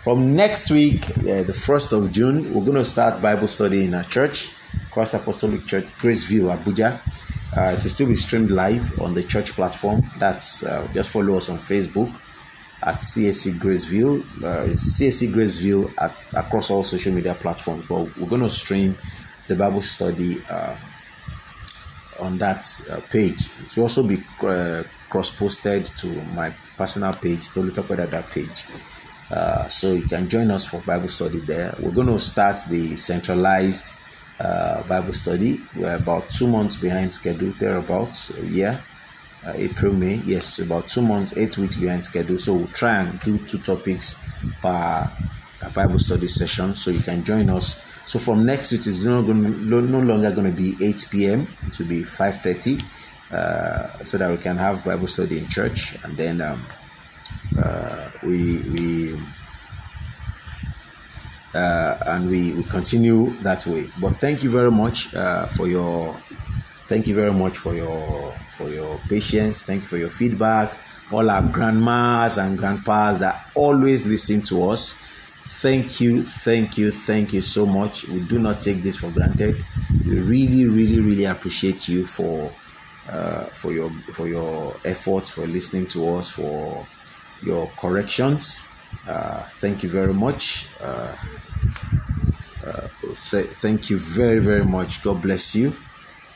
[0.00, 3.92] From next week, uh, the 1st of June, we're going to start Bible study in
[3.92, 4.54] our church,
[4.90, 6.98] Christ Apostolic Church, Graceview, Abuja.
[7.56, 10.02] Uh, it will still be streamed live on the church platform.
[10.18, 12.08] That's uh, just follow us on Facebook
[12.82, 14.20] at CSC Graceville.
[14.42, 17.86] Uh, CSC Graceville at across all social media platforms.
[17.86, 18.94] But we're going to stream
[19.48, 20.76] the Bible study uh,
[22.20, 23.46] on that uh, page.
[23.64, 28.64] It will also be uh, cross posted to my personal page, Tolu that page.
[29.30, 31.74] Uh, so you can join us for Bible study there.
[31.80, 33.94] We're going to start the centralized
[34.40, 35.60] uh, Bible study.
[35.76, 38.80] We're about two months behind schedule, thereabouts a year
[39.46, 40.16] uh, April, May.
[40.24, 42.38] Yes, about two months, eight weeks behind schedule.
[42.38, 44.22] So we'll try and do two topics
[44.60, 45.10] per
[45.74, 46.76] Bible study session.
[46.76, 47.86] So you can join us.
[48.06, 51.46] So from next week, it's no, no longer going to be 8 p.m.
[51.66, 52.82] It will be 5:30,
[53.32, 56.60] uh, so that we can have Bible study in church, and then um,
[57.62, 59.20] uh, we we.
[61.54, 63.88] Uh, and we, we continue that way.
[64.00, 66.14] But thank you very much uh, for your
[66.86, 69.62] thank you very much for your for your patience.
[69.62, 70.72] Thank you for your feedback.
[71.12, 74.92] All our grandmas and grandpas that always listen to us.
[75.60, 78.06] Thank you, thank you, thank you so much.
[78.08, 79.62] We do not take this for granted.
[80.06, 82.50] We really, really, really appreciate you for
[83.10, 86.86] uh, for your for your efforts, for listening to us, for
[87.42, 88.70] your corrections.
[89.08, 90.68] Uh, thank you very much.
[90.82, 91.14] Uh,
[93.30, 95.02] th- thank you very, very much.
[95.02, 95.74] God bless you.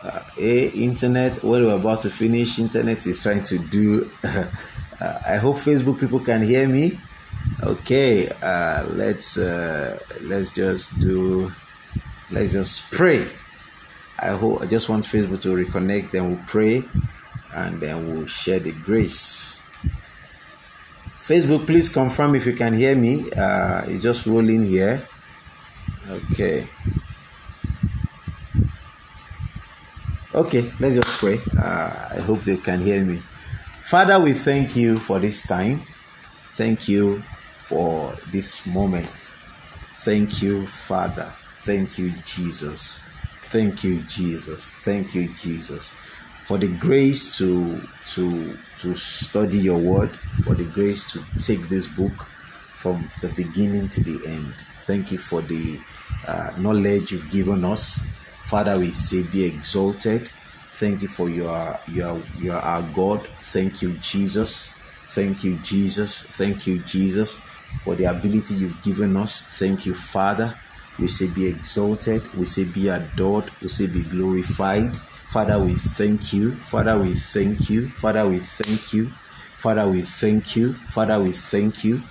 [0.02, 4.44] Uh, a internet when we're about to finish internet is trying to do uh,
[5.26, 6.98] i hope facebook people can hear me.
[7.62, 11.50] Okay uh, let's uh, let's just do
[12.30, 13.26] let's just pray.
[14.18, 16.84] I hope i just want facebook to reconnect then we'll pray
[17.54, 19.62] and then we'll share the grace.
[21.24, 23.24] Facebook please confirm if you can hear me.
[23.32, 25.00] Uh, it's just rolling here
[26.10, 26.66] okay
[30.34, 31.38] Okay, let's just pray.
[31.56, 33.18] Uh, I hope they can hear me.
[33.84, 35.78] Father, we thank you for this time.
[36.56, 37.20] Thank you
[37.62, 39.06] for this moment.
[39.06, 41.30] Thank you, Father.
[41.62, 43.04] Thank you, Jesus.
[43.42, 44.74] Thank you, Jesus.
[44.74, 45.90] Thank you, Jesus,
[46.42, 47.80] for the grace to
[48.14, 50.10] to to study your word,
[50.42, 52.24] for the grace to take this book
[52.74, 54.52] from the beginning to the end.
[54.82, 55.78] Thank you for the
[56.26, 60.28] uh, knowledge you've given us Father, we say, be exalted.
[60.28, 63.22] Thank you for your your your our God.
[63.22, 64.68] Thank you, Jesus.
[65.16, 66.22] Thank you, Jesus.
[66.22, 67.38] Thank you, Jesus,
[67.84, 69.40] for the ability you've given us.
[69.58, 70.54] Thank you, Father.
[70.98, 72.22] We say, be exalted.
[72.34, 73.50] We say, be adored.
[73.62, 74.94] We say, be glorified.
[74.96, 76.52] Father, we thank you.
[76.52, 77.88] Father, we thank you.
[77.88, 79.08] Father, we thank you.
[79.56, 80.74] Father, we thank you.
[80.74, 82.02] Father, we thank you.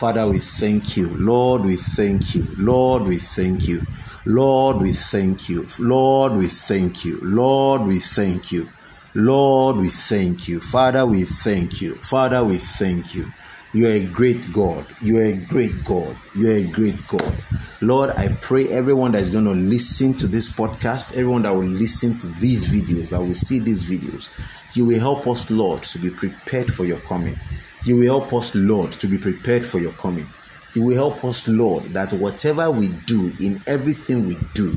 [0.00, 1.10] Father, we thank you.
[1.18, 2.46] Lord, we thank you.
[2.56, 3.82] Lord, we thank you.
[4.24, 5.66] Lord, we thank you.
[5.78, 7.18] Lord, we thank you.
[7.22, 8.66] Lord, we thank you.
[9.12, 10.58] Lord, we thank you.
[10.58, 11.96] Father, we thank you.
[11.96, 13.26] Father, we thank you.
[13.74, 14.86] You are a great God.
[15.02, 16.16] You are a great God.
[16.34, 17.34] You are a great God.
[17.82, 21.64] Lord, I pray everyone that is going to listen to this podcast, everyone that will
[21.64, 24.30] listen to these videos, that will see these videos,
[24.74, 27.36] you will help us, Lord, to be prepared for your coming.
[27.84, 30.26] You will help us, Lord, to be prepared for your coming.
[30.74, 34.72] You will help us, Lord, that whatever we do in everything we do,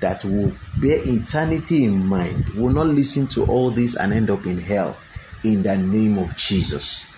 [0.00, 4.46] that will bear eternity in mind, will not listen to all this and end up
[4.46, 4.96] in hell.
[5.44, 7.12] In the name of Jesus.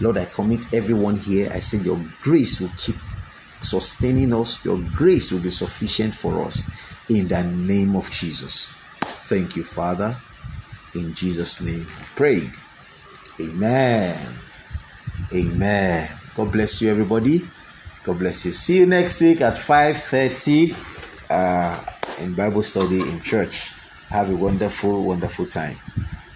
[0.00, 1.50] Lord, I commit everyone here.
[1.52, 2.96] I say your grace will keep
[3.60, 4.64] sustaining us.
[4.64, 6.68] Your grace will be sufficient for us.
[7.08, 8.72] In the name of Jesus.
[9.00, 10.16] Thank you, Father.
[10.94, 12.50] In Jesus' name, I've prayed.
[13.40, 14.18] Amen.
[15.34, 16.08] Amen.
[16.36, 17.42] God bless you, everybody.
[18.04, 18.52] God bless you.
[18.52, 20.76] See you next week at 5.30
[21.30, 23.72] uh, in Bible study in church.
[24.10, 25.76] Have a wonderful, wonderful time.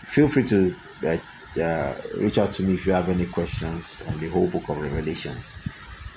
[0.05, 0.75] Feel free to
[1.05, 1.17] uh,
[1.61, 4.81] uh, reach out to me if you have any questions on the whole book of
[4.81, 5.59] Revelations.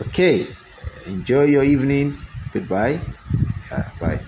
[0.07, 0.47] Okay.
[1.07, 2.13] Enjoy your evening.
[2.53, 2.99] Goodbye.
[3.99, 4.19] bye.